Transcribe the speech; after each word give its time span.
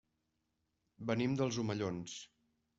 Venim 1.11 1.37
dels 1.43 1.61
Omellons. 1.67 2.19